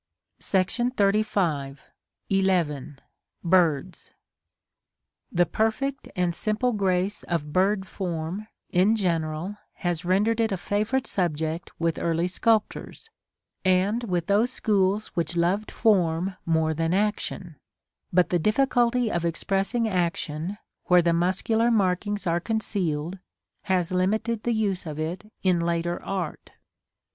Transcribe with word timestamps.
§XXXV. 0.95 1.79
11. 2.31 2.99
Birds. 3.43 4.09
The 5.31 5.45
perfect 5.45 6.07
and 6.15 6.33
simple 6.33 6.71
grace 6.71 7.21
of 7.25 7.53
bird 7.53 7.85
form, 7.87 8.47
in 8.71 8.95
general, 8.95 9.57
has 9.73 10.03
rendered 10.03 10.39
it 10.39 10.51
a 10.51 10.57
favorite 10.57 11.05
subject 11.05 11.69
with 11.77 11.99
early 11.99 12.27
sculptors, 12.27 13.11
and 13.63 14.05
with 14.05 14.25
those 14.25 14.49
schools 14.51 15.09
which 15.09 15.35
loved 15.37 15.69
form 15.69 16.35
more 16.47 16.73
than 16.73 16.95
action; 16.95 17.57
but 18.11 18.29
the 18.29 18.39
difficulty 18.39 19.11
of 19.11 19.23
expressing 19.23 19.87
action, 19.87 20.57
where 20.85 21.03
the 21.03 21.13
muscular 21.13 21.69
markings 21.69 22.25
are 22.25 22.39
concealed, 22.39 23.19
has 23.65 23.91
limited 23.91 24.41
the 24.41 24.53
use 24.53 24.87
of 24.87 24.97
it 24.97 25.31
in 25.43 25.59
later 25.59 26.01
art. 26.01 26.49